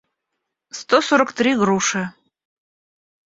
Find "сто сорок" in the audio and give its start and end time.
0.71-1.31